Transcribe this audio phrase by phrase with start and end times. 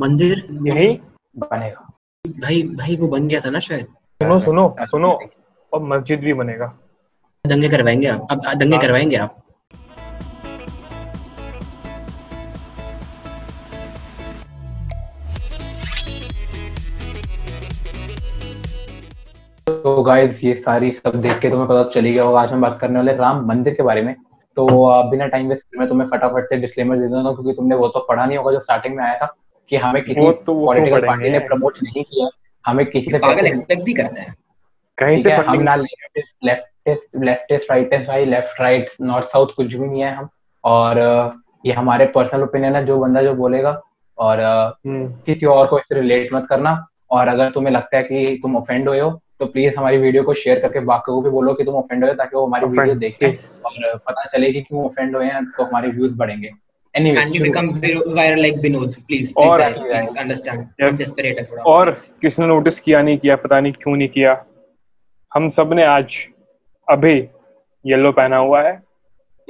[0.00, 0.46] मंदिर?
[0.66, 0.88] यही
[1.36, 1.92] बनेगा।
[2.24, 3.86] भाई भाई वो बन गया था ना शायद।
[4.22, 5.18] सुनो सुनो सुनो।
[5.72, 6.72] और मस्जिद भी बनेगा।
[7.44, 8.26] दंगे करवाएँगे आप?
[8.30, 9.42] अब दंगे करवाएँगे आप?
[19.68, 22.60] तो गाइस ये सारी सब देख के तुम्हें पता तो चली गया होगा आज हम
[22.60, 24.14] बात करने वाले राम मंदिर के बारे में।
[24.56, 27.88] तो अ, बिना टाइम वेस्ट मैं तुम्हें फटाफट से डिस्क्लेमर दे दूँगा क्योंकि तुमने वो
[27.88, 29.34] तो पढ़ा नहीं होगा जो स्टार्टिंग में आया था।
[29.68, 32.28] कि हमें किसी वो तो वो पॉलिटिकल पार्टी ने प्रमोट नहीं किया
[32.66, 34.34] हमें किसी से पागल एक्सपेक्ट भी करता है।
[34.98, 39.86] कहीं से हम ना लेफ्टिस्ट लेफ्टिस्ट लेफ्टिस्ट राइटिस्ट भाई लेफ़्ट राइट नॉर्थ साउथ कुछ भी
[39.88, 40.28] नहीं है हम।
[40.64, 40.98] और
[41.66, 43.80] ये हमारे पर्सनल ओपिनियन है जो बंदा जो बोलेगा।
[44.18, 48.38] और हम्म, किसी और को इससे रिलेट मत करना। और अगर तुम्हें लगता है कि
[48.42, 49.10] तुम ऑफेंड हुए हो
[49.40, 52.10] तो प्लीज़ हमारी वीडियो को शेयर करके बाकी को भी बोलो कि तुम ऑफेंड हुए
[52.10, 53.26] हो ताकि वो हमारी वीडियो देखें।
[53.66, 56.50] और पता चले कि क्यों ऑफेंड हुए हैं तो हमारे व्यूज़ बढ़ेंगे।
[56.96, 58.94] And you become vir- viral like Binod.
[59.08, 60.62] Please, please, और- guys, please understand.
[60.80, 60.88] Yes.
[60.88, 61.62] I'm desperate थोड़ा.
[61.62, 61.90] और
[62.22, 64.44] किसी ने नोटिस किया नहीं किया पता नहीं क्यों नहीं किया
[65.34, 66.16] हम सबने आज
[66.90, 67.14] अभी
[67.84, 68.82] येलो पहना हुआ है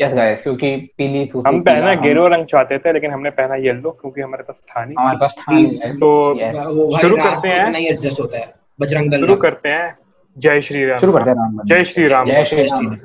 [0.00, 3.91] यस गाइस क्योंकि पीली सूसी हम पहना गेरो रंग चाहते थे लेकिन हमने पहना येलो
[3.91, 6.66] क्योंकि हमारे पास था नहीं हमारे पास था नहीं तो Yes.
[6.66, 8.53] वो भाई शुरू करते हैं। इतना ही एडजस्ट होता है.
[8.81, 9.20] बजरंग दल.
[9.20, 9.97] शुरू करते हैं
[10.36, 12.97] जय श्री राम शुरू करते हैं राम मंदिर जय श्री राम जय श्री राम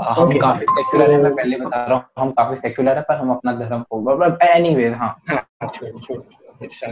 [0.00, 0.40] श्री हम Okay.
[0.40, 3.52] काफ़ी सेक्युलर है मैं पहले बता रहा हूँ हम काफ़ी सेक्युलर है पर हम अपना
[3.52, 5.46] धर्म को एनीवेज हाँ हाँ,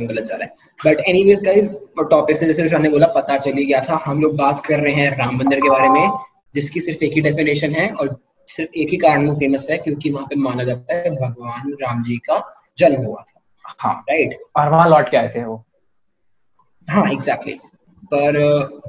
[0.01, 1.69] गलत जा रहा है.
[2.09, 4.03] टॉपिक से जैसे ने बोला पता चली गया था.
[4.07, 6.11] हम लोग बात कर रहे हैं राम मंदिर के बारे में,
[6.55, 10.11] जिसकी सिर्फ़ एक ही डेफिनेशन है और सिर्फ़ एक ही कारण वो फ़ेमस है क्योंकि
[10.11, 13.41] वहाँ पे माना जाता है भगवान राम जी का जन्म हुआ था.
[13.79, 14.39] हाँ राइट?
[14.57, 15.65] और वहाँ लौट के आए थे वो
[16.91, 17.61] हाँ एग्जैक्टली
[18.15, 18.37] पर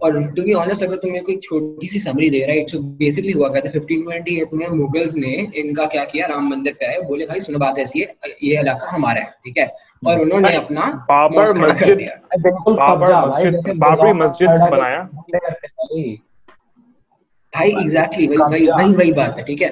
[0.03, 2.80] और टू बी ऑनेस्ट अगर तुम मेरे को एक छोटी सी समरी दे राइट सो
[3.02, 7.02] बेसिकली हुआ क्या था 1528 में मुगल्स ने इनका क्या किया राम मंदिर पे आए
[7.08, 9.67] बोले भाई सुनो बात ऐसी है ये इलाका हमारा है ठीक है?
[10.08, 11.98] और उन्होंने अपना बाबर मस्जिद
[12.39, 16.17] बिल्कुल बाबर भाई मस्जिद- बाबरी मस्जिद बनाया। करते हैं भाई।
[17.54, 19.70] भाई एग्जैक्टली वही वही वही वही बात है ठीक है?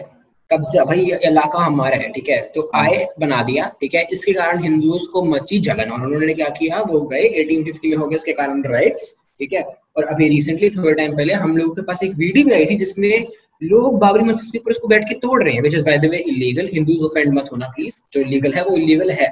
[0.49, 2.37] कब्जा भाई ये इलाका हमारा है ठीक है?
[2.55, 4.03] तो आए बना दिया ठीक है?
[4.11, 8.07] इसके कारण हिंदुओं को मची जलन और उन्होंने क्या किया वो गए 1850 में हो
[8.07, 9.61] गए इसके कारण राइट्स ठीक है?
[9.97, 12.77] और अभी रिसेंटली थोड़े टाइम पहले हम लोगों के पास एक वीडियो भी आई थी
[12.77, 13.25] जिसमें
[13.63, 16.09] लोग बाबरी मस्जिद के ऊपर इसको बैठ के तोड़ रहे हैं which is by the
[16.11, 19.29] way illegal Hindus offend मत होना प्लीज़ जो इलीगल है वो इलीगल है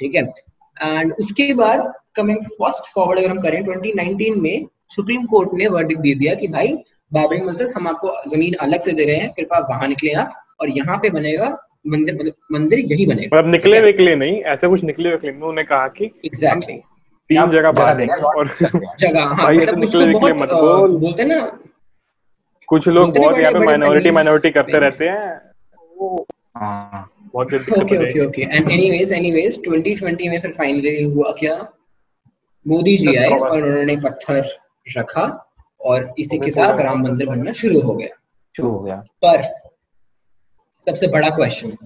[0.00, 0.22] ठीक है?
[0.76, 6.00] एंड उसके बाद कमिंग फ़र्स्ट फॉरवर्ड अगर हम करें 2019 में सुप्रीम कोर्ट ने वर्डिक्ट
[6.02, 6.72] दे दिया कि भाई
[7.12, 10.70] बाबरी मस्जिद हम आपको ज़मीन अलग से दे रहे हैं कृपया वहाँ निकले आप और
[10.70, 11.48] यहाँ पे बनेगा
[11.86, 15.88] मंदिर मतलब मंदिर यही बनेगा मतलब निकले निकले नहीं ऐसे कुछ निकले निकले उन्होंने कहा
[15.98, 16.80] कि एग्जैक्टली
[17.30, 18.48] तीन जगह बांट देंगे और
[19.00, 21.40] जगह हाँ भाई, मतलब निकले निकले मत बोल। बोलते ना
[22.68, 25.40] कुछ लोग बहुत यहाँ पे माइनॉरिटी माइनॉरिटी करते रहते हैं
[25.96, 31.54] वो हाँ। बहुत okay okay okay and anyways anyways 2020 में फिर फाइनली हुआ क्या?
[32.66, 33.48] मोदी जी आए Cover.
[33.50, 34.44] और उन्होंने पत्थर
[34.98, 35.22] रखा
[35.80, 38.08] और इसी के साथ राम मंदिर बनना शुरू हो गया।
[38.56, 39.42] शुरू हो गया। पर
[40.86, 41.76] सबसे बड़ा क्वेश्चन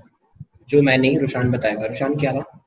[0.68, 2.61] जो मैं नहीं रुशान बताएगा रुशान क्या था?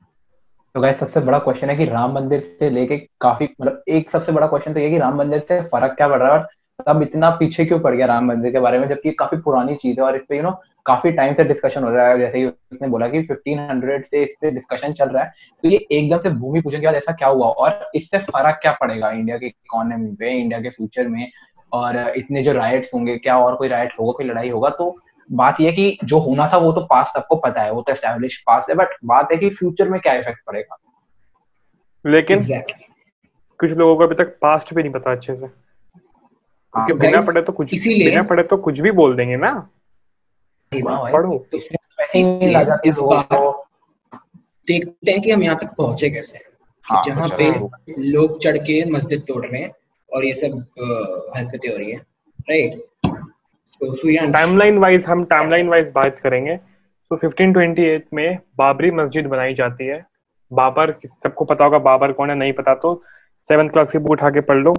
[0.76, 4.32] तो गाइस सबसे बड़ा क्वेश्चन है कि राम मंदिर से लेके काफ़ी मतलब एक सबसे
[4.32, 6.48] बड़ा क्वेश्चन तो ये कि राम मंदिर से फ़र्क क्या पड़ रहा है और
[6.86, 10.00] तब इतना पीछे क्यों पड़ गया राम मंदिर के बारे में, जबकि काफ़ी पुरानी चीज़
[10.00, 10.50] है और इस पे यू नो
[10.86, 14.34] काफ़ी टाइम से डिस्कशन हो रहा है। जैसे कि उसने बोला कि 1500 से इस
[14.40, 15.32] पे डिस्कशन चल रहा है।
[15.64, 18.72] तो ये एकदम से भूमि पूजन के बाद ऐसा क्या हुआ और इससे फ़र्क क्या
[18.80, 21.28] पड़ेगा इंडिया की इकोनॉमी पे इंडिया के फ्यूचर में?
[21.72, 24.70] और इतने जो राइट्स होंगे, क्या और कोई राइट होगा, कोई लड़ाई होगा?
[24.70, 24.96] तो
[25.32, 27.92] बात यह है कि जो होना था वो तो पास सबको पता है वो तो
[27.92, 30.78] एस्टेब्लिश पास है बट बात है कि फ्यूचर में क्या इफ़ेक्ट पड़ेगा।
[32.06, 32.86] लेकिन एग्जैक्टली
[33.60, 37.42] कुछ लोगों को अभी तक पास्ट भी नहीं पता अच्छे से। हाँ, क्योंकि बिना पढ़े
[37.42, 41.74] तो कुछ इसीलिए- बिना पढ़े तो कुछ भी बोल देंगे ना। हाँ। पढ़ो। तो तो
[42.00, 43.52] वैसे नहीं ला जाते इस बार
[44.68, 46.38] देखते हैं कि हम यहाँ तक पहुँचे कैसे।
[46.82, 47.58] हाँ, जहाँ पे
[47.98, 49.72] लोग। चढ़ के मस्जिद तोड़ रहे हैं
[50.14, 50.52] और ये सब
[51.36, 51.98] हरकतें हो रही है।
[52.40, 52.84] राइट
[53.80, 60.04] टाइमलाइन वाइज हम टाइमलाइन वाइज बात करेंगे। तो 1528 में बाबरी मस्जिद बनाई जाती है।
[60.50, 60.92] बाबर
[61.22, 62.94] सबको पता होगा बाबर कौन है नहीं पता तो
[63.48, 64.72] सेवन्थ क्लास की बुक उठा के पढ़ लो।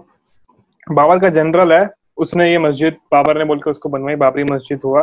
[0.87, 4.79] बाबर का जनरल है उसने ये मस्जिद बाबर ने बोल के उसको बनवाई बाबरी मस्जिद
[4.85, 5.01] हुआ।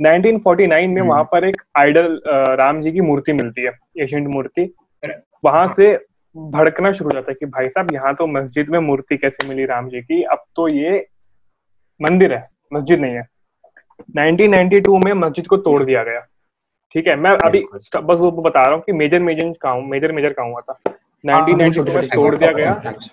[0.00, 4.72] 1949 में हम्म। वहाँ पर एक आइडल राम जी की मूर्ति मिलती है एशियंट मूर्ति।
[5.44, 5.92] वहाँ से
[6.36, 9.64] भड़कना शुरू हो जाता है कि भाई साहब यहाँ तो मस्जिद में मूर्ति कैसे मिली
[9.64, 10.22] राम जी की?
[10.22, 11.06] अब तो ये
[12.00, 13.26] मंदिर है मस्जिद नहीं है।
[14.16, 16.20] 1992 में मस्जिद को तोड़ दिया गया।
[16.94, 20.32] ठीक है मैं अभी बस वो बता रहा हूँ कि मेजर मेजर कहाँ मेजर मेजर
[20.32, 20.78] कहाँ हुआ था।
[21.24, 23.10] हाँ, 1992 में तोड़ दिया गया। Thanks.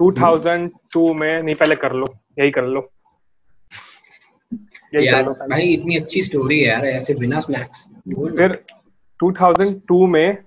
[0.00, 2.06] 2002 में नहीं पहले कर लो
[2.38, 2.80] यही कर लो।
[4.52, 7.86] यही कर यार लो भाई इतनी अच्छी स्टोरी है यार ऐसे बिना स्नैक्स
[8.36, 8.52] फिर
[9.20, 10.38] 2002 में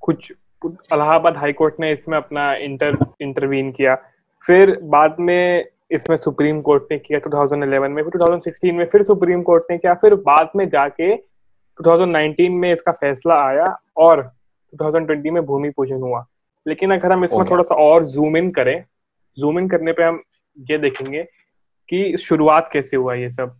[0.00, 0.32] कुछ
[0.62, 3.94] इलाहाबाद हाई कोर्ट ने इसमें अपना इंटर इंटरवीन किया।
[4.46, 9.42] फिर बाद में इसमें सुप्रीम कोर्ट ने किया 2011 में फिर 2016 में फिर सुप्रीम
[9.42, 11.16] कोर्ट ने किया फिर बाद में जाके
[11.80, 14.32] 2019 में इसका फैसला आया और
[14.74, 16.26] 2020 में भूमि पूजन हुआ।
[16.66, 18.84] लेकिन अगर हम इसमें थोड़ा सा और जूम इन करें
[19.38, 20.22] जूम इन करने पे हम
[20.70, 21.22] ये देखेंगे
[21.88, 23.56] कि शुरुआत कैसे हुआ ये सब।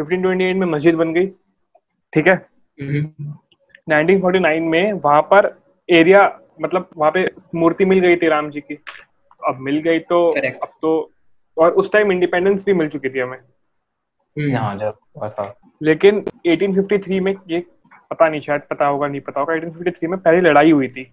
[0.00, 1.26] 1528 में मस्जिद बन गई
[2.12, 2.46] ठीक है?
[3.90, 8.60] 1949 हम्म। में वहाँ पर एरिया मतलब वहाँ पे मूर्ति मिल गई थी राम जी
[8.60, 8.78] की।
[9.48, 10.60] अब मिल गई तो Correct.
[10.62, 11.10] अब तो
[11.58, 13.38] और उस टाइम इंडिपेंडेंस भी मिल चुकी थी हमें।
[14.36, 17.64] हम्म। हाँ, लेकिन 1853 में ये
[18.10, 21.04] पता नहीं शायद पता होगा नहीं पता होगा 1853 में पहली लड़ाई हुई थी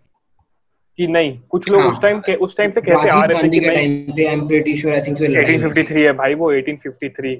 [0.99, 3.59] कि नहीं कुछ लोग हाँ, उस टाइम उस टाइम से कहते आ रहे थे कि
[3.59, 7.35] नहीं। 1853 है भाई वो 1853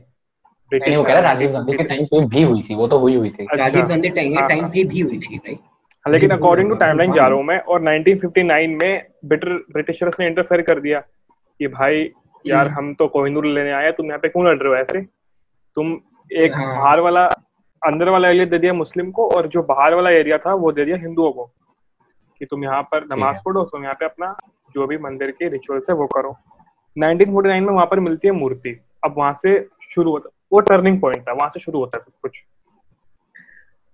[0.71, 3.15] नहीं वो कह रहा राजीव गांधी के टाइम पे भी हुई थी वो तो हुई
[3.15, 5.57] हुई थी। अच्छा। राजीव गांधी टाइम टाइम हाँ, पे भी हुई थी भाई।
[6.05, 10.79] लेकिन अकॉर्डिंग टू टाइमलाइन जा रहा हूँ मैं और 1959 में ब्रिटिशर्स ने इंटरफेयर कर
[10.79, 10.99] दिया
[11.59, 12.03] कि भाई
[12.47, 15.01] यार हम्म। हम तो कोहिनूर लेने आए तुम यहाँ पे क्यों लड़ रहे हो ऐसे?
[15.75, 15.99] तुम
[16.33, 17.25] एक हाँ। बाहर वाला
[17.87, 20.85] अंदर वाला एरिया दे दिया मुस्लिम को और जो बाहर वाला एरिया था वो दे
[20.85, 21.51] दिया हिंदुओं को।
[22.39, 24.37] कि तुम यहाँ पर नमाज़ पढ़ो तुम यहाँ पे अपना
[24.75, 26.37] जो भी मंदिर के रिचुअल्स है वो करो।
[26.97, 31.21] 1949 में वहाँ पर मिलती है मूर्ति। अब वहाँ से शुरू होता वो टर्निंग पॉइंट
[31.21, 32.43] था वहाँ से शुरू होता है सब कुछ।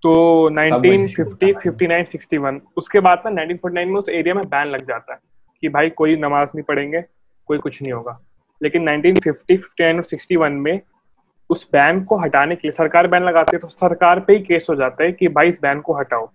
[0.04, 5.14] तो 1950, 59, 61 उसके बाद ना 1949 में उस एरिया में बैन लग जाता
[5.14, 5.20] है
[5.62, 7.04] कि भाई कोई नमाज़ नहीं पढ़ेंगे
[7.46, 8.20] कोई कुछ नहीं होगा।
[8.64, 10.82] लेकिन 1950, 59 और 61 में
[11.50, 14.68] उस बैन को हटाने के लिए सरकार बैन लगाती है तो सरकार पे ही केस
[14.70, 16.28] हो जाता है कि भाई इस बैन को हटाओ।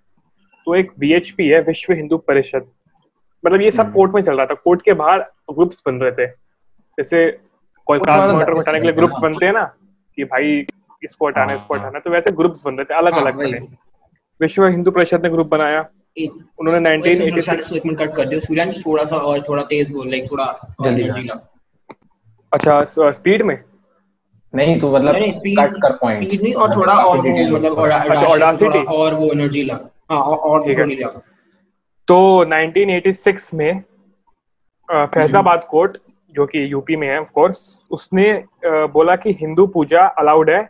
[0.67, 2.67] तो एक वीएचपी है विश्व हिंदू परिषद।
[3.47, 5.19] मतलब ये सब कोर्ट हम्म। में चल रहा था। कोर्ट के बाहर
[5.55, 6.27] ग्रुप्स बन रहे थे।
[6.99, 7.39] जैसे
[7.87, 9.65] कोई कास्ट मॉनिटर हटाने के लिए ग्रुप्स बनते हैं ना
[10.17, 10.67] कि भाई
[11.05, 13.59] इसको हटाना इसको हाँ। हटाना तो वैसे ग्रुप्स बन रहे थे अलग अलग हाँ, बने
[14.41, 15.81] विश्व हिंदू परिषद ने ग्रुप बनाया।
[16.61, 21.29] उन्होंने 1986 कट कर दिया। सूर्यांश थोड़ा सा और थोड़ा तेज बोल लाइक थोड़ा जल्दी
[22.57, 23.59] अच्छा स्पीड में?
[24.53, 27.79] नहीं तो मतलब नहीं, स्पीड कट कर पॉइंट स्पीड नहीं और थोड़ा और वो मतलब
[27.85, 29.79] अच्छा ऑडासिटी और वो एनर्जी ला।
[30.11, 31.09] हाँ और थोड़ी ला।
[32.09, 33.83] तो 1986 में
[34.89, 35.97] फैजाबाद कोर्ट
[36.35, 37.59] जो कि यूपी में है ऑफ़ कोर्स
[37.91, 38.33] उसने
[38.95, 40.61] बोला कि हिंदू पूजा अलाउड है।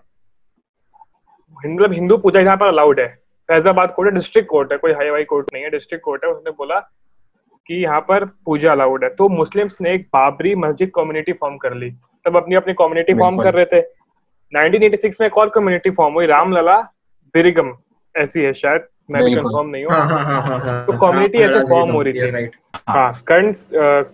[1.57, 3.07] मतलब हिंदू पूजा यहाँ पर अलाउड है।
[3.49, 6.31] फैजाबाद कोर्ट है डिस्ट्रिक्ट कोर्ट है कोई हाई वाई कोर्ट नहीं है डिस्ट्रिक्ट कोर्ट है।
[6.31, 6.79] उसने बोला
[7.69, 11.75] कि यहाँ पर पूजा अलाउड है। तो मुस्लिम्स ने एक बाबरी मस्जिद कम्युनिटी फॉर्म कर
[11.75, 11.91] ली।
[12.27, 13.81] तब अपनी अपनी कम्युनिटी फॉर्म कर रहे थे।
[14.53, 16.81] 1986 में एक और कम्युनिटी फॉर्म हुई रामलला
[17.35, 17.73] बिरिगम।
[18.15, 21.91] ऐसी है शायद मैं भी कंफर्म नहीं हूँ। हाँ, हाँ, हाँ, तो कम्युनिटी ऐसे फॉर्म
[21.93, 22.51] हो रही थी।
[22.89, 23.53] हाँ कर्ण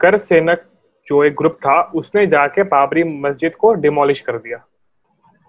[0.00, 0.64] कर सेनक
[1.06, 4.56] जो एक ग्रुप था उसने जाके बाबरी मस्जिद को डिमोलिश कर दिया।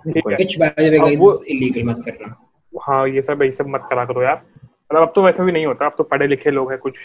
[0.06, 2.36] ठीक है। वो इलीगल मत करना।
[2.74, 5.66] हाँ ये सब ये सब मत करा करो यार। मतलब अब तो वैसा भी नहीं
[5.66, 6.98] होता। अब तो पढ़े लिखे लोग हैं कुछ।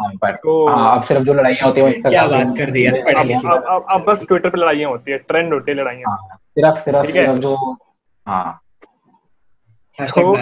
[0.00, 2.94] हाँ पर तो हाँ, अब सिर्फ़ जो लड़ाइयाँ होती है क्या बात कर दी अब,
[2.94, 6.76] अब, अब, अब बस ट्विटर पे लड़ाइयाँ होती है ट्रेंड होती है लड़ाइयाँ। हाँ, सिर्फ़
[6.76, 7.54] सिर्फ़ सिर्फ़ जो
[8.26, 8.60] हाँ।
[9.98, 10.36] तो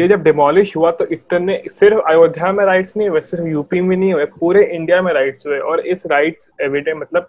[0.00, 3.96] ये जब डिमोलिश हुआ तो इतने सिर्फ़ अयोध्या में राइट्स नहीं हुए सिर्फ़ यूपी में
[3.96, 7.28] नहीं हुए पूरे इंडिया में राइट्स हुए। और इस राइट्स एविडेंट मतलब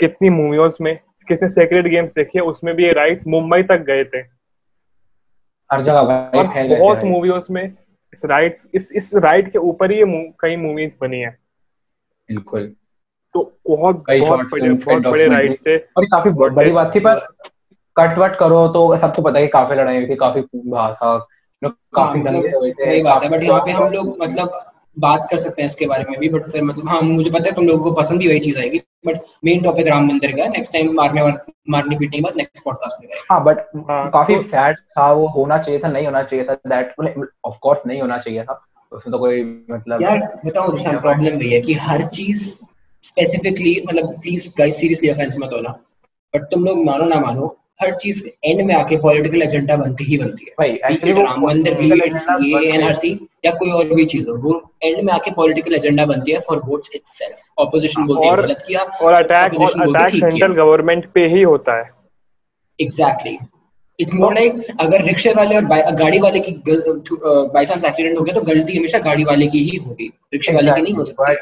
[0.00, 0.98] कितनी मूवियों में
[1.28, 4.18] किसने सेक्रेट गेम्स देखी है उसमें भी ये राइट्स मुंबई तक गए थे।
[5.70, 6.02] हर जगह
[6.78, 7.72] बहुत मूवियों में
[8.14, 11.38] इस राइट इस इस राइट के ऊपर ही ये कई मूवीज़ बनी है।
[12.28, 12.72] बिल्कुल।
[13.34, 17.26] तो बहुत बहुत बड़े बहुत बड़े राइट्स थे। और काफ़ी बड़ी बात थी पर
[17.96, 21.28] कट वट करो तो सबको पता है काफ़ी लड़ाई हुई थी काफ़ी भाषा
[21.64, 25.68] काफ़ी हाँ, दंगे हुए थे बट यहाँ पे हम लोग मतलब बात कर सकते हैं
[25.68, 28.18] इसके बारे में भी बट फिर मतलब हाँ मुझे पता है तुम लोगों को पसंद
[28.18, 31.22] भी वही चीज़ आएगी बट मेन टॉपिक राम मंदिर का नेक्स्ट टाइम मारने
[31.70, 33.58] मारने पीटने मत नेक्स्ट पॉडकास्ट में हाँ बट
[33.90, 36.94] हाँ, काफ़ी सैड तो, था वो होना चाहिए था नहीं होना चाहिए था दैट
[37.44, 38.62] ऑफ़ कोर्स नहीं होना चाहिए था
[38.92, 42.48] उसमें तो कोई मतलब यार बताओ रुशान प्रॉब्लम भी है कि हर चीज़
[43.04, 45.70] स्पेसिफिकली मतलब प्लीज़ गाइस सीरियसली ऑफेंस मत होना
[46.34, 50.16] बट तुम लोग मानो ना मानो हर चीज़ एंड में आके पॉलिटिकल एजेंडा बनती ही
[50.18, 53.10] बनती है। भाई राम मंदिर भी इट्स ये एनआरसी
[53.44, 54.54] या कोई और भी चीज़ हो वो
[54.84, 58.82] एंड में आके पॉलिटिकल एजेंडा बनती है फॉर वोट्स इटसेल्फ ऑपोजिशन बोलती है गलत किया
[59.02, 61.90] और अटैक और अटैक सेंट्रल गवर्नमेंट पे ही होता है।
[62.78, 63.38] एग्जैक्टली
[63.98, 65.64] इट्स मोर लाइक अगर रिक्शे वाले और
[65.96, 69.76] गाड़ी वाले की बाई चांस एक्सीडेंट हो गया तो गलती हमेशा गाड़ी वाले की ही
[69.78, 71.34] होगी। रिक्शे वाले की नहीं हो सकती।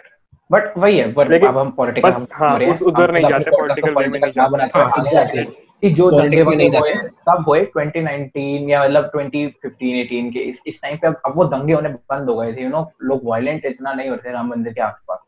[0.50, 4.18] बट वही है पर अब हम पॉलिटिकल हाँ, उस उधर नहीं जाते पॉलिटिकल वे में
[4.20, 4.64] नहीं जाते।
[5.00, 5.46] एग्जैक्टली
[5.84, 10.96] कि जो दंगे हुए तब हुए 2019 या मतलब 2015 18 के इस, इस टाइम
[10.96, 13.92] पे अब, अब वो दंगे होने बंद हो गए थे यू नो लोग वायलेंट इतना
[13.92, 15.18] नहीं होते राम मंदिर के आसपास।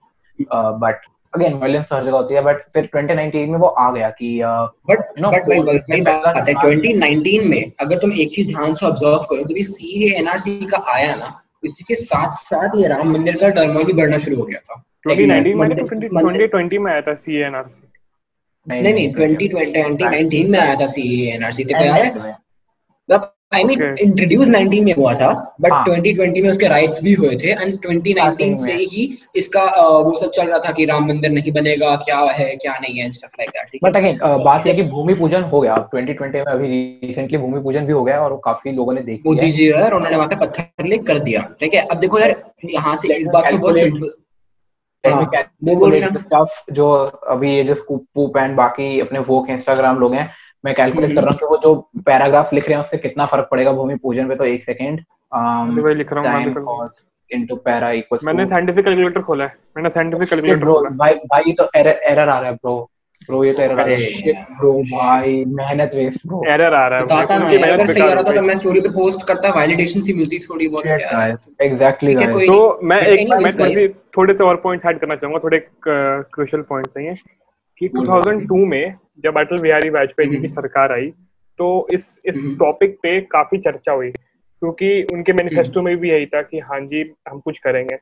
[0.53, 1.01] बट
[1.35, 5.21] अगेन वायलेंस हर जगह होती है बट फिर 2019 में वो आ गया कि बट
[5.21, 9.55] नो बट बात है। 2019 में अगर तुम एक चीज़ ध्यान से ऑब्ज़र्व करो तो
[9.55, 13.87] भी सीए एनआरसी का आया ना इसी के साथ साथ ये राम मंदिर का टर्मोइल
[13.87, 17.15] भी बढ़ना शुरू हो गया था। 2019 में मंदिर- नहीं मंदिर- 2020 में आया था
[17.15, 17.86] सीएनआरसी
[18.67, 22.35] नहीं नहीं 2020 2019 में आया था सी एनआरसी याद है
[23.55, 25.29] आई मीन इंट्रोड्यूस 19 में हुआ था
[25.61, 29.07] बट हाँ। 2020 में उसके राइट्स भी हुए थे एंड 2019 से ही
[29.37, 29.63] इसका
[29.99, 33.11] वो सब चल रहा था कि राम मंदिर नहीं बनेगा क्या है क्या नहीं है
[33.13, 36.43] stuff like that but again बात ये है कि भूमि पूजन हो गया 2020 में
[36.43, 36.69] अभी
[37.05, 39.95] रिसेंटली भूमि पूजन भी हो गया और काफ़ी लोगों ने देख मोदी जी है और
[39.95, 43.29] उन्होंने वहाँ पे पत्थर लिख कर दिया ठीक है। अब देखो यार यहाँ से एक
[43.29, 44.17] बात तो बहुत
[46.73, 46.93] जो
[47.29, 50.31] अभी ये जो पूप एंड बाकी अपने वोक इंस्टाग्राम लोग हैं
[50.65, 51.75] मैं कैलकुलेट कर रहा हूँ कि वो जो
[52.07, 55.01] पैराग्राफ लिख रहे हैं उससे कितना फ़र्क पड़ेगा भूमि पूजन पे तो एक सेकेंड
[55.97, 56.91] लिख रहा हूँ
[57.31, 61.69] इनटू पैरा इक्वल्स मैंने साइंटिफिक कैलकुलेटर खोला है मैंने साइंटिफिक कैलकुलेटर खोला भाई भाई तो
[61.77, 62.91] एरर एरर आ रहा है ब्रो
[63.29, 66.99] ब्रो ये तो एरर आ रहा है। ब्रो भाई मेहनत वेस्ट ब्रो एरर आ रहा
[66.99, 69.49] है बताता ना यार अगर सही आ रहा था तो मैं स्टोरी पे पोस्ट करता
[69.61, 71.27] वैलिडेशन सी मिलती थोड़ी बहुत क्या
[71.63, 75.59] एग्जैक्टली ठीक तो मैं एक मैं थोड़ी थोड़े से और पॉइंट्स ऐड करना चाहूँगा थोड़े
[75.89, 77.15] क्रूशियल पॉइंट्स हैं ये।
[77.81, 81.11] कि 2002 में जब अटल बिहारी वाजपेयी जी की हम्म। सरकार आई
[81.59, 86.11] तो इस इस हम्म। टॉपिक पे काफ़ी चर्चा हुई। क्योंकि उनके मैनिफेस्टो हम्म। में भी
[86.11, 87.97] यही था कि हाँ जी हम कुछ करेंगे।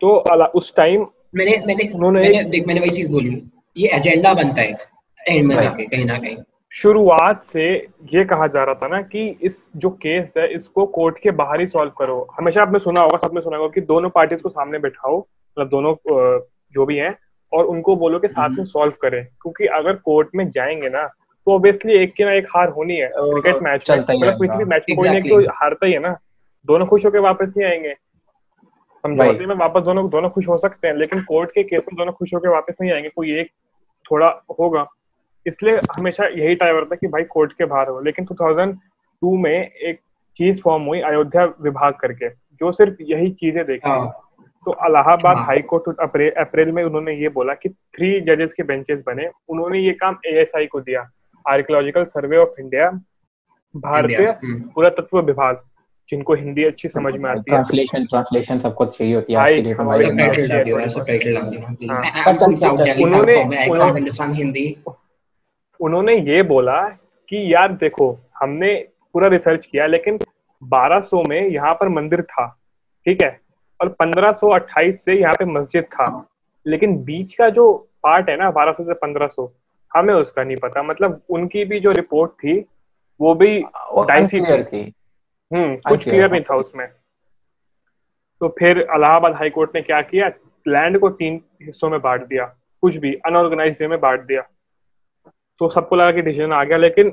[0.00, 0.16] तो
[0.58, 3.42] उस टाइम मैंने मैंने उन्होंने मैंने देख मैंने वही चीज़ बोली।
[3.76, 4.76] ये एजेंडा बनता है
[5.28, 6.36] एंड में जाके कहीं ना कहीं।
[6.72, 7.66] शुरुआत से
[8.12, 11.60] ये कहा जा रहा था ना कि इस जो केस है इसको कोर्ट के बाहर
[11.60, 14.78] ही सॉल्व करो। हमेशा आपने सुना होगा सबने सुना होगा कि दोनों पार्टीज़ को सामने
[14.78, 15.94] बैठाओ मतलब दोनों
[16.74, 17.14] जो भी हैं
[17.52, 21.54] और उनको बोलो कि साथ में सॉल्व करें। क्योंकि अगर कोर्ट में जाएँगे ना तो
[21.54, 24.84] ऑब्वियसली एक की ना एक हार होनी है। क्रिकेट मैच में मतलब किसी भी मैच
[24.88, 26.16] में कोई ना कोई हारता ही है ना।
[26.68, 27.94] दोनों खुश होकर वापस नहीं आएँगे।
[29.04, 32.12] समझौते में वापस दोनों दोनों खुश हो सकते हैं लेकिन कोर्ट के केस में दोनों
[32.12, 33.50] खुश होकर वापस नहीं आएँगे। कोई एक
[34.10, 34.86] थोड़ा होगा।
[35.46, 40.00] इसलिए हमेशा यही ट्राई करता कि भाई कोर्ट के बाहर हो। लेकिन 2002 में एक
[40.38, 44.20] चीज़ फॉर्म हुई अयोध्या विभाग करके जो सिर्फ़ यही चीज़ें देखी। हाँ।
[44.64, 45.36] तो Allahabad.
[45.36, 49.78] High court April April में उन्होंने ये बोला कि थ्री जजेस के बेंचेस बने। उन्होंने
[49.78, 51.10] ये काम एएसआई को दिया।
[51.48, 52.90] आर्कियोलॉजिकल सर्वे ऑफ़ इंडिया
[53.76, 55.60] भारतीय हम्म। पुरातत्व विभाग।
[56.08, 59.54] जिनको हिंदी अच्छी समझ में आती है। ट्रांसलेशन ट्रांसलेशन सबको चाहिए होती है आज की
[59.54, 62.24] डेट में हमारे भाई सबटाइटल डाल दियो हाँ। सबटाइटल डाल प्लीज़ हाँ।
[62.56, 64.76] साउथ उन्होंने- Bombay I can't understand Hindi
[65.80, 66.82] उन्होंने ये बोला
[67.28, 68.74] कि यार देखो हमने
[69.12, 70.18] पूरा रिसर्च किया लेकिन
[70.62, 72.58] 1200 में यहाँ पर मंदिर था
[73.04, 73.40] ठीक है?
[73.80, 76.04] और 1528 से यहाँ पे मस्जिद था।
[76.66, 79.52] लेकिन बीच का जो पार्ट है ना 1200 से 1500
[79.96, 82.64] हमें उसका नहीं पता। मतलब उनकी भी जो रिपोर्ट थी
[83.20, 83.60] वो भी
[84.08, 84.94] डाइसी थी।
[85.50, 86.86] हम्म कुछ क्लियर नहीं था उसमें।
[88.40, 90.30] तो फिर इलाहाबाद हाई कोर्ट ने क्या किया?
[90.68, 92.44] लैंड को तीन हिस्सों में बांट दिया।
[92.82, 94.42] कुछ भी अनऑर्गेनाइज वे में बांट दिया।
[95.60, 97.06] तो सबको लगा कि डिसीज़न आ गया लेकिन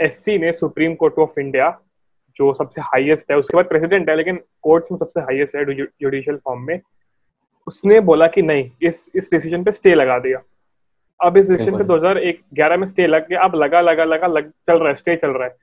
[0.00, 1.70] एससी ने सुप्रीम कोर्ट ऑफ़ इंडिया
[2.36, 6.36] जो सबसे हाईएस्ट है उसके बाद प्रेसिडेंट है लेकिन कोर्ट्स में सबसे हाईएस्ट है जुडिशियल
[6.36, 6.80] फॉर्म में
[7.66, 10.40] उसने बोला कि नहीं इस इस डिसीज़न पे स्टे लगा दिया।
[11.20, 14.50] अब इस डिसीज़न पे बिल्कुल। 2011 में स्टे लग गया अब लगा लगा लगा लग
[14.66, 15.56] चल रहा है स्टे चल रहा है।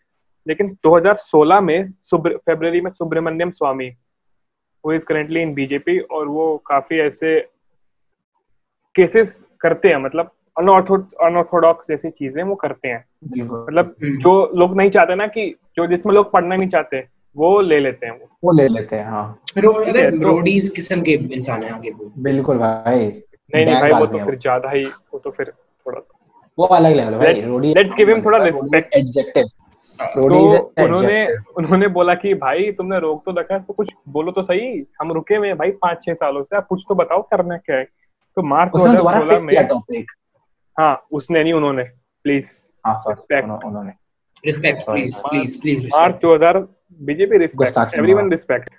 [0.47, 3.89] लेकिन 2016 में फरवरी में सुब्रमण्यम स्वामी
[4.85, 7.39] वो इज़ करेंटली इन बीजेपी और वो काफ़ी ऐसे
[8.95, 13.05] केसेस करते हैं मतलब अनऑर्थोडॉक्स जैसी चीज़ें वो करते हैं।
[13.65, 17.07] मतलब हम्म। जो लोग नहीं चाहते ना कि जो जिसमें लोग पढ़ना नहीं चाहते
[17.37, 20.69] वो ले लेते हैं वो। वो ले लेते हैं हाँ। रो अगर है, तो- रोडीज
[20.69, 23.23] किस्म के इंसान है आगे बिल्कुल भाई।
[23.55, 25.53] नहीं नहीं भाई वो तो फिर ज़्यादा ही वो तो फिर
[25.85, 26.20] थोड़ा सा।
[26.61, 28.95] वो अलग लेवल भाई रोडी let's give him थोड़ा respect.
[28.97, 29.49] एडजेक्टिव
[29.99, 30.25] तो
[30.83, 31.17] उन्होंने
[31.57, 34.67] उन्होंने बोला कि भाई तुमने रोक तो रखा है तो कुछ बोलो तो सही।
[35.01, 37.75] हम रुके हुए हैं भाई पाँच छह सालों से आप कुछ तो बताओ करना क्या
[37.75, 37.83] है?
[38.37, 40.11] तो मार्च 2016 में टॉपिक
[40.77, 41.83] हाँ उसने नहीं उन्होंने।
[42.25, 42.49] प्लीज़
[42.87, 43.91] हाँ सर उन्होंने।
[44.45, 46.57] Respect please please please March 2000
[47.01, 48.69] BJP respect everyone respect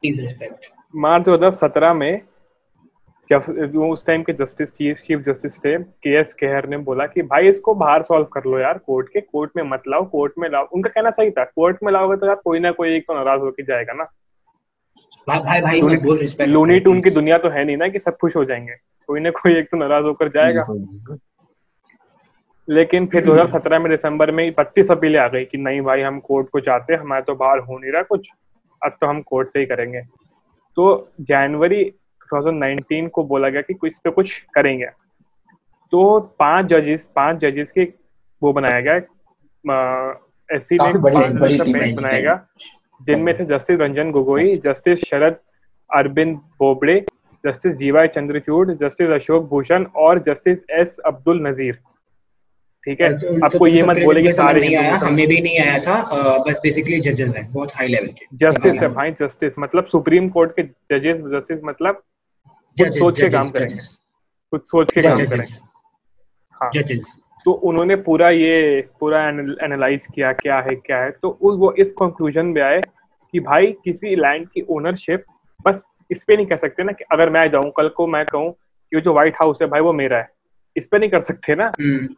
[0.00, 2.20] please respect March 2017 में
[3.30, 7.22] जब उस टाइम के जस्टिस चीफ चीफ जस्टिस थे के एस केहर ने बोला कि
[7.22, 10.50] भाई इसको बाहर सॉल्व कर लो यार कोर्ट के कोर्ट में मत लाओ कोर्ट में
[10.50, 13.14] लाओ। उनका कहना सही था कोर्ट में लाओगे तो यार कोई ना कोई एक तो
[13.14, 14.04] नाराज़ होकर जाएगा ना।
[15.28, 17.88] भाई भाई भाई लूनी- मत बोल रिस्पेक्ट लूनी टून की दुनिया तो है नहीं ना
[17.88, 18.74] कि सब खुश हो जाएँगे।
[19.06, 20.62] कोई ना कोई एक तो नाराज़ होकर जाएगा।
[22.68, 26.48] लेकिन फिर 2017 में दिसंबर में बत्तीस अपीलें आ गई कि नहीं भाई हम कोर्ट
[26.48, 28.28] को चाहते हैं हमारे तो बाहर हो नहीं रहा कुछ।
[28.84, 30.02] अब तो हम कोर्ट से ही करेंगे।
[30.76, 31.94] तो जनवरी
[32.34, 34.86] 2019 को बोला गया कि इस पे कुछ करेंगे।
[35.90, 37.92] तो पाँच जजेस पाँच जजेस के
[38.42, 38.96] वो बनाया गया।
[40.52, 40.76] एस सी
[41.72, 42.46] ने बेंच। बनाया गया
[43.02, 45.36] जिनमें थे justice Ranjan Gogoi justice Sharad
[45.96, 47.04] Arvind Bobde
[47.46, 51.78] justice G Y Chandrachud justice Ashok Bhushan और जस्टिस एस अब्दुल नजीर।
[52.84, 53.18] ठीक है?
[53.18, 55.78] तो- आपको तो ये तुम मत बोले कि सारे नहीं आया हमें भी नहीं आया
[55.78, 56.02] था।
[56.38, 60.60] बस बेसिकली जजेस हैं बहुत हाई लेवल के। जस्टिस है भाई जस्टिस मतलब सुप्रीम कोर्ट
[60.60, 62.02] के जजेस जस्टिस मतलब
[62.76, 63.76] कुछ सोच के काम करेंगे।
[64.52, 65.58] कुछ सोच के काम करेंगे।
[66.60, 66.70] हाँ।
[67.46, 69.28] तो उन्होंने पूरा ये पूरा
[69.64, 72.80] एनालाइज किया क्या है क्या है। तो उस वो इस कंक्लूजन में आए
[73.34, 75.24] कि भाई किसी लैंड की ओनरशिप
[75.66, 78.50] बस इस पे नहीं कह सकते ना कि अगर मैं जाऊँ कल को मैं कहूँ
[78.52, 80.28] कि जो व्हाइट हाउस है भाई वो मेरा है।
[80.76, 82.08] इस पे नहीं कर सकते ना। हम्म,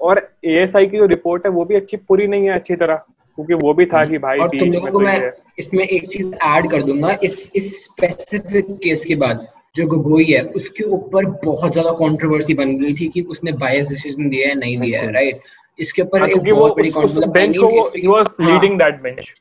[0.00, 3.54] और एएसआई की जो रिपोर्ट है वो भी अच्छी पूरी नहीं है अच्छी तरह क्योंकि
[3.54, 6.82] वो भी था कि भाई और तुम लोगों को मैं इसमें एक चीज़ ऐड कर
[6.82, 12.54] दूँगा इस इस स्पेसिफिक केस के बाद। जो गोगोई है उसके ऊपर बहुत ज़्यादा कंट्रोवर्सी
[12.54, 15.40] बन गई थी कि उसने बायस डिसीज़न दिया है नहीं दिया है राइट
[15.78, 18.52] इसके ऊपर हाँ, एक बहुत बड़ी उस, उस controversy- I बेंच को ही वाज हाँ,
[18.52, 19.32] लीडिंग दैट बेंच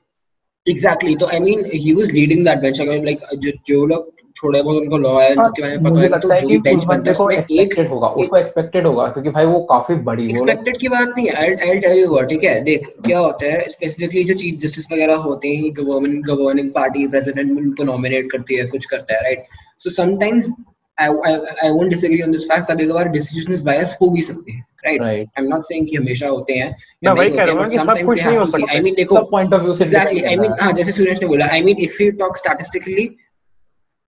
[0.67, 4.12] एग्जैक्टली तो I mean he was leading that bench अगर लाइक जो जो लोग
[4.43, 6.95] थोड़े बहुत उनको लॉ है हाँ, बारे में पता है तो जो भी बेंच बनता
[6.95, 10.29] बंदे है को उसमें एक एक्सपेक्टेड होगा उसको एक्सपेक्टेड होगा क्योंकि भाई वो काफ़ी बड़ी
[10.29, 12.59] एक्सपेक्टेड की बात नहीं है I I tell you what ठीक है?
[12.63, 17.57] देख क्या होता है स्पेसिफिकली जो चीफ जस्टिस वगैरह होते हैं गवर्नमेंट गवर्निंग पार्टी प्रेसिडेंट
[17.59, 19.45] उनको नॉमिनेट करती है कुछ करता है right
[19.79, 20.51] so sometimes
[20.97, 24.51] I I I won't disagree on this fact कभी कभार डिसीजंस बायस हो भी सकते
[24.51, 25.27] हैं right Right.
[25.37, 27.75] I am not saying कि हमेशा होते हैं मैं या वही कह रहा हूँ कि
[27.75, 30.29] सब कुछ नहीं हो सकता। आई मीन देखो सब पॉइंट ऑफ़ व्यू से एग्जैक्टली depend
[30.29, 33.05] आई मीन करता हाँ। जैसे सूरज ने बोला I mean if you talk statistically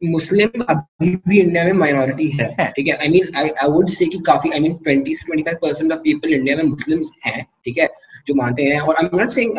[0.03, 2.93] Muslim अभी भी इंडिया में माइनॉरिटी है। ठीक है?
[2.93, 5.99] I mean I I would say कि काफ़ी आई मीन 20 से 25 परसेंट ऑफ़
[5.99, 7.87] पीपल इंडिया में मुस्लिम्स हैं ठीक है?
[8.27, 9.57] जो मानते हैं और I am not saying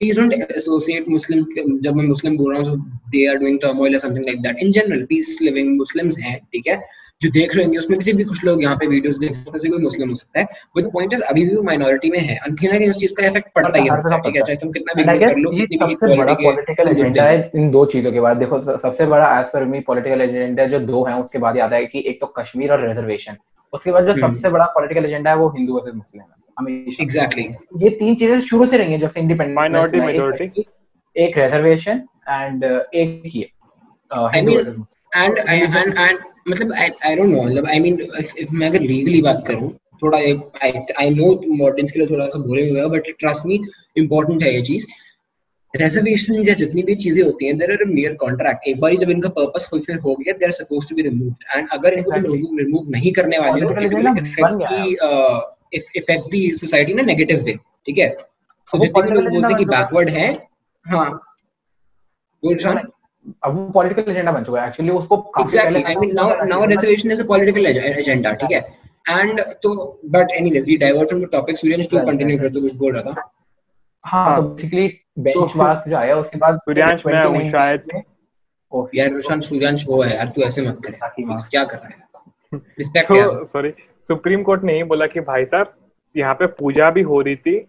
[0.00, 1.44] please don't associate muslim
[1.80, 4.62] जब मैं मुस्लिम बोल रहा हूँ they are doing turmoil or something like that.
[4.64, 6.82] In general peace living muslims हैं ठीक है?
[7.22, 9.46] जो देख रहे होंगे उसमें किसी भी कुछ लोग यहाँ पे वीडियोस देख रहे हैं
[9.46, 12.18] उसमें से कोई मुस्लिम हो सकता है। बट पॉइंट इज़ अभी भी वो माइनॉरिटी में
[12.18, 14.56] है। and कहीं ना कहीं उस चीज़ का इफ़ेक्ट पड़ता ही है। ठीक है चाहे
[14.56, 17.84] तुम कितना भी कर लो ये कितनी भी सबसे बड़ा पॉलिटिकल एजेंडा है। इन दो
[17.94, 21.38] चीज़ों के बाद। देखो सबसे बड़ा एज पर मी पॉलिटिकल एजेंडा जो दो हैं उसके
[21.38, 23.36] बाद याद है कि एक तो कश्मीर और रिजर्वेशन
[23.72, 27.02] उसके बाद जो हम्म। सबसे बड़ा पॉलिटिकल एजेंडा है वो हिंदू वर्सेस मुस्लिम है। हमेशा।
[27.02, 27.44] एग्जैक्टली
[27.78, 30.64] ये तीन चीज़ें शुरू से रही हैं जब से इंडिपेंडेंस Minority, majority.
[31.16, 33.50] एक रिजर्वेशन एंड एक ये।
[34.10, 34.48] एंड
[35.38, 39.70] एंड एंड मतलब आई डोंट नो मतलब आई मीन इफ़ मैं अगर लीगली बात करूँ
[40.02, 43.60] थोड़ा आई आई नो मॉडर्न्स के लिए थोड़ा सा बोरिंग होगा बट ट्रस्ट मी
[43.96, 44.86] इंपॉर्टेंट है ये चीज़।
[45.74, 49.28] रिजर्वेशन या जितनी भी चीज़ें होती हैं देयर आर मेयर कॉन्ट्रैक्ट एक बार जब इनका
[49.36, 52.58] पर्पस फुलफिल हो गया they are suppose to be removed and अगर इनको Exactly.
[52.58, 57.54] रिमूव नहीं करने वाले हो will effect the effect the society ना नेगेटिव वे
[57.86, 58.08] ठीक है?
[58.08, 60.26] तो जितने भी लोग बोलते हैं कि है। बैकवर्ड है
[60.86, 61.08] हाँ।
[62.42, 62.76] बोल शान
[63.44, 65.84] अब वो पॉलिटिकल एजेंडा बन चुका है। एक्चुअली उसको काफ़ी exactly.
[65.84, 68.72] पहले i mean now now reservation is a political ag- agenda ठीक है?
[69.10, 71.56] And तो but anyways we divert from the topic.
[71.56, 73.30] Suryansh तू Right, कंटिन्यू कर तू कुछ बोल रहा था।
[74.04, 78.04] हाँ तो बेसिकली बेंच मार्क्स जो आया उसके बाद सूर्यांश मैं हूँ 2019 शायद। में-
[78.72, 80.90] ओह, यार रोशन सूर्यांश वो है यार तू ऐसे मत कर।
[81.50, 82.02] क्या कर रहा है?
[82.54, 83.70] रिस्पेक्ट यार। तो सॉरी
[84.08, 85.74] सुप्रीम कोर्ट ने ये बोला कि भाई साहब
[86.16, 87.66] यहाँ पे पूजा भी हो रही थी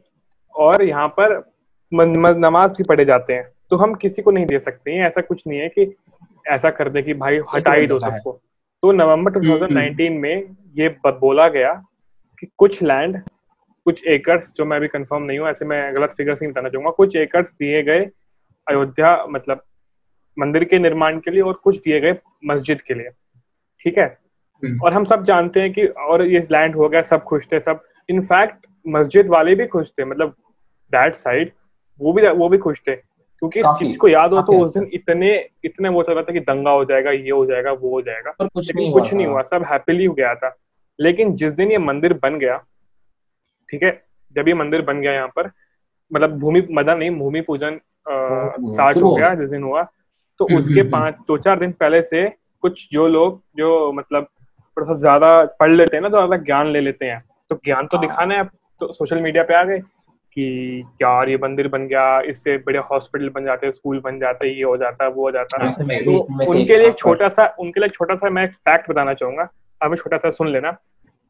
[0.55, 1.53] और यहाँ पर
[1.93, 5.07] मन- मन- नमाज़ भी पढ़े जाते हैं। तो हम किसी को नहीं दे सकते हैं।
[5.07, 5.95] ऐसा कुछ नहीं है कि
[6.47, 8.31] ऐसा कर दे कि भाई हटा ही दो सबको।
[8.81, 11.83] तो नवंबर हम्म, 2019 में ये बोला गया
[12.39, 13.21] कि कुछ लैंड
[13.86, 16.91] कुछ एकर्स जो मैं अभी कंफर्म नहीं हूँ ऐसे मैं गलत फिगर्स नहीं बताना चाहूँगा
[16.91, 18.09] कुछ एकर्स दिए गए
[18.69, 19.63] अयोध्या मतलब
[20.39, 23.09] मंदिर के निर्माण के लिए और कुछ दिए गए मस्जिद के लिए।
[23.83, 24.17] ठीक है?
[24.65, 27.59] हम्म, और हम सब जानते हैं कि और ये लैंड हो गया सब खुश थे
[27.59, 30.29] सब। इनफैक्ट मस्जिद वाले भी खुश थे मतलब
[30.91, 31.49] दैट साइड
[31.99, 33.12] वो भी वो भी खुश थे।
[33.43, 35.29] क्योंकि काफ़ी, किसी को याद हो तो उस दिन इतने
[35.65, 38.32] इतने वो चल रहा था कि दंगा हो जाएगा ये हो जाएगा वो हो जाएगा।
[38.39, 40.56] पर कुछ नहीं कुछ हुआ नहीं हुआ सब हैप्पीली हो गया था।
[40.99, 42.58] लेकिन जिस दिन ये मंदिर बन गया
[43.69, 43.91] ठीक है
[44.36, 45.49] जब ये मंदिर बन गया यहाँ पर
[46.12, 49.84] मतलब भूमि मदन नहीं भूमि पूजन स्टार्ट हो गया। जिस दिन हुआ
[50.39, 52.27] तो हम्म, उसके हम्म, पाँच दो चार दिन पहले से
[52.63, 54.27] कुछ जो लोग जो मतलब
[54.77, 57.88] थोड़ा सा ज़्यादा पढ़ लेते हैं ना तो ज़्यादा ज्ञान ले लेते हैं। तो ज्ञान
[57.88, 58.43] तो हाँ। दिखाना है
[58.82, 59.82] तो सोशल मीडिया पे आ गए।
[60.36, 64.48] कि यार ये मंदिर बन गया इससे बड़े हॉस्पिटल बन जाते हैं स्कूल बन जाते
[64.50, 65.82] ये हो जाता है वो हो जाता। है तो
[66.19, 69.48] इसमें से उनके लिए छोटा सा उनके लिए छोटा सा मैं एक फैक्ट बताना चाहूँगा
[69.82, 70.76] अब छोटा सा सुन लेना।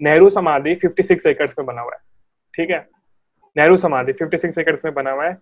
[0.01, 1.99] नेहरू समाधि 56 एकड़ में बना हुआ है
[2.53, 2.87] ठीक है?
[3.57, 5.37] नेहरू समाधि 56 एकड़ में बना हुआ है।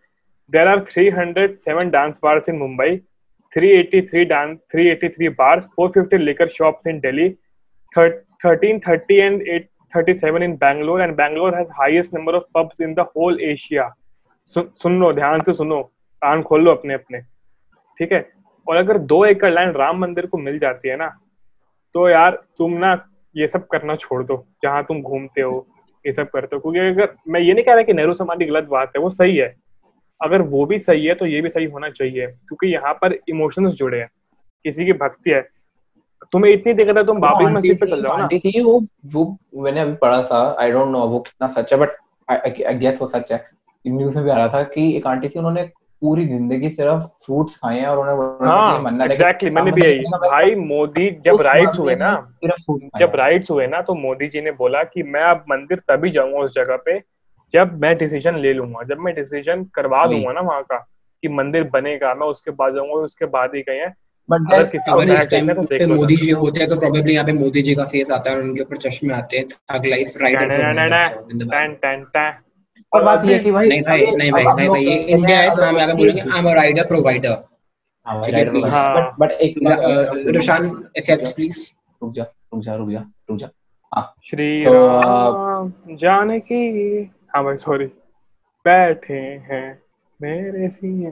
[0.51, 2.99] There are 307 dance bars in Mumbai
[3.53, 7.27] 383 dance 383 bars 450 liquor shops in Delhi
[7.97, 9.41] 1330 and
[9.93, 13.89] 837 in Bangalore and Bangalore has highest number of pubs in the whole Asia.
[14.53, 15.81] सुन लो ध्यान से सुनो
[16.21, 17.19] कान खोल लो अपने अपने
[17.99, 18.25] ठीक है
[18.67, 21.07] और अगर दो एकड़ लैंड राम मंदिर को मिल जाती है ना
[21.95, 22.91] तो यार तुम ना
[23.35, 25.65] ये सब करना छोड़ दो जहाँ तुम घूमते हो
[26.05, 28.67] ये सब करते हो क्योंकि अगर मैं ये नहीं कह रहा कि नेहरू समाधि गलत
[28.69, 29.53] बात है वो सही है
[30.21, 33.73] अगर वो भी सही है तो ये भी सही होना चाहिए क्योंकि यहाँ पर इमोशंस
[33.73, 34.09] जुड़े हैं
[34.65, 35.41] किसी की भक्ति है
[36.33, 38.27] तुम्हें इतनी दिक्कत है तुम वो बाबरी मस्जिद पे चल जाओ ना?
[38.27, 38.79] थी वो
[39.13, 41.89] वो मैंने अभी पढ़ा था आई डोंट नो वो कितना सच है बट
[42.31, 43.45] आई गेस वो सच है।
[43.85, 45.63] न्यूज़ में भी आ रहा था कि एक आंटी थी उन्होंने
[46.01, 50.03] पूरी ज़िंदगी सिर्फ़ फ्रूट्स खाए हैं और उन्हें उन्होंने हाँ है एग्जैक्टली मैंने भी यही
[50.29, 52.11] भाई मोदी जब राइट्स हुए ना
[52.99, 56.39] जब राइट्स हुए ना तो मोदी जी ने बोला कि मैं अब मंदिर तभी जाऊँगा
[56.39, 56.99] उस जगह पे
[57.53, 60.77] जब मैं डिसीज़न ले लूँगा। जब मैं डिसीज़न करवा दूँगा ना वहाँ का
[61.23, 63.93] कि मंदिर बनेगा मैं उसके बाद जाऊँगा उसके बाद ही गए हैं।
[64.29, 67.75] बट अगर को है तो मोदी जी होते हैं तो प्रोबेबली यहाँ पे मोदी जी
[67.75, 72.03] का फेस आता है और उनके ऊपर चश्मे आते हैं थग लाइफ राइट टैन टैन
[72.05, 72.33] टैन।
[72.91, 75.55] और बात ये है कि भाई नहीं भाई नहीं भाई नहीं भाई ये इंडिया है
[75.55, 77.37] तो हम यहाँ पे बोलेंगे I am a rider provider
[78.05, 78.69] हाँ है.
[78.69, 81.59] हाँ। बट बट एक है, इफेक्ट्स प्लीज़
[82.01, 83.49] रुक जा रुक जा रुक जा रुक जा।
[84.25, 87.03] श्री तो, राम जानकी।
[87.35, 87.85] हाँ भाई सॉरी
[88.65, 89.67] बैठे हैं
[90.19, 91.09] मेरे सीने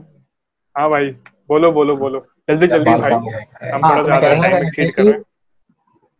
[0.76, 1.10] हाँ भाई
[1.50, 4.44] बोलो बोलो बोलो। जल्दी जल्दी भाई हो गई। हम हाँ, थोड़ा तो ज़्यादा कह रहा
[4.44, 5.24] था टाइम एक्सीड कर रहे हैं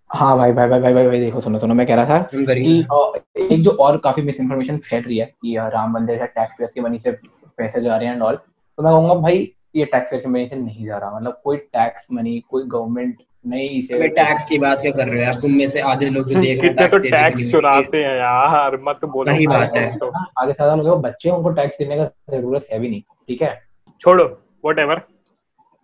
[0.10, 3.56] हाँ भाई भाई भाई भाई भाई भाई देखो सुनो सुनो मैं कह रहा था कि
[3.56, 6.74] एक जो और काफ़ी मिस इन्फॉर्मेशन फैल रही है कि राम मंदिर है टैक्स पेयर्स
[6.74, 7.12] की मनी से
[7.58, 10.48] पैसे जा रहे हैं एंड ऑल तो मैं कहूँगा भाई ये टैक्स पेयर की मनी
[10.48, 14.82] से नहीं जा रहा मतलब कोई टैक्स मनी कोई गवर्नमेंट नहीं इसे टैक्स की बात
[14.82, 16.98] क्या कर रहे हो यार तुम में से आधे लोग जो देख रहे हैं तो
[17.00, 21.30] टैक्स हैं। चुराते हैं यार मत बोलो भाई, बात है। तो आगे से लोगों बच्चे
[21.30, 23.54] उनको टैक्स देने का ज़रूरत है भी नहीं ठीक है
[24.02, 24.26] छोड़ो
[24.80, 25.02] whatever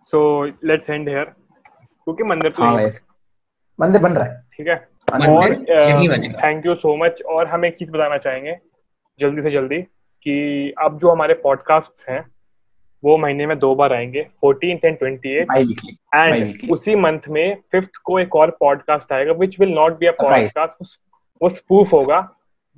[0.06, 0.20] so
[0.64, 2.90] let's end here क्योंकि मंदिर तो हाँ
[3.78, 4.76] मंदिर बन रहा है। ठीक है?
[5.08, 5.54] और
[6.34, 8.56] थैंक यू सो मच और हम एक चीज़ बताना चाहेंगे
[9.20, 9.80] जल्दी से जल्दी
[10.26, 12.24] कि अब जो हमारे पॉडकास्ट हैं
[13.02, 15.46] वो महीने में दो बार आएँगे fourteen and twenty eight
[16.14, 20.12] and उसी मंथ में फिफ्थ को एक और पॉडकास्ट आएगा which will not be a
[20.22, 20.96] podcast
[21.40, 22.20] वो स्पूफ होगा।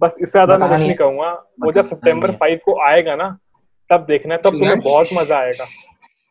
[0.01, 3.29] बस इससे ज़्यादा मैं कुछ नहीं। कहूँगा। वो जब सितंबर फाइव को आएगा ना
[3.91, 5.65] तब देखना तब तुम्हें बहुत मज़ा आएगा।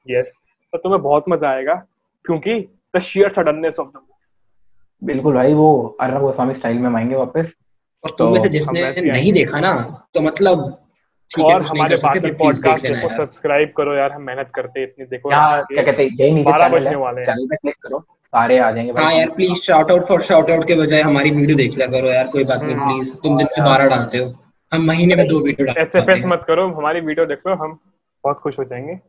[0.08, 0.34] यस
[0.74, 1.74] तब तुम्हें बहुत मज़ा आएगा
[2.26, 2.60] क्योंकि
[2.96, 4.02] the sheer suddenness of the
[5.02, 7.52] बिल्कुल भाई वो अर्नब गोस्वामी स्टाइल में आएँगे वापस।
[8.04, 9.74] और तुम में से तो जिसने वैसे ही नहीं देखा ना
[10.14, 10.60] तो मतलब
[11.32, 15.64] और हमारे बाकी पॉडकास्ट को सब्सक्राइब करो यार हम मेहनत करते हैं इतनी देखो यहाँ
[15.64, 19.14] क्या कहते हैं यही नीचे चैनल है। चैनल पे क्लिक करो सारे आ जाएँगे हाँ
[19.14, 22.28] यार please shout out for shout out के बजाय हमारी वीडियो देख लिया करो यार
[22.28, 24.34] कोई बात नहीं। प्लीज़ तुम दिन में बारह डालते हो।
[24.72, 27.78] हम महीने में दो वीडियो डालते हैं। मत करो हमारी वीडियो देखो हम
[28.24, 29.00] बहुत खुश हो जाएँगे।